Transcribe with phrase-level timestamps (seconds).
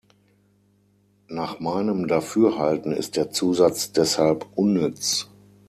[1.27, 5.29] Nach meinem Dafürhalten ist der Zusatz deshalb unnütz.